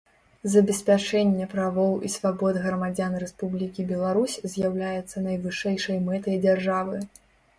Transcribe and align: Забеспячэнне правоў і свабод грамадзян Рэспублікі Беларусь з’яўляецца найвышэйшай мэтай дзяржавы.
Забеспячэнне 0.51 1.45
правоў 1.51 1.91
і 2.09 2.09
свабод 2.13 2.55
грамадзян 2.63 3.13
Рэспублікі 3.23 3.85
Беларусь 3.93 4.39
з’яўляецца 4.53 5.25
найвышэйшай 5.29 5.97
мэтай 6.09 6.41
дзяржавы. 6.47 6.97